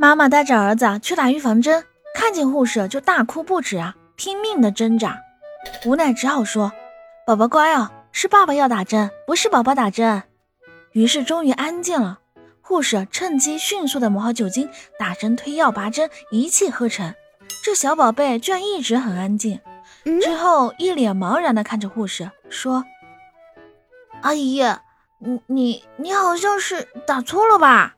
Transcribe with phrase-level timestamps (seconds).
[0.00, 5.20] 妈妈带着儿子去打预防针，看见护士就大哭不止啊，拼命的挣扎，
[5.84, 6.72] 无奈只好说
[7.26, 10.22] ：“宝宝乖哦，是爸爸要打针，不是宝宝打针。”
[10.92, 12.20] 于是终于安静了。
[12.62, 17.14] 护士趁机迅速的抹好酒精，打针、推药、拔针，一气呵成。
[17.62, 19.60] 这小宝贝居然一直很安静，
[20.22, 22.86] 之后一脸茫然的看着护士说
[24.22, 24.62] ：“阿姨，
[25.18, 27.96] 你你你好像是打错了吧？”